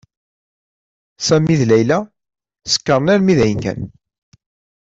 [1.27, 1.99] Sami d Layla
[2.71, 3.81] sekren almi kan dayen.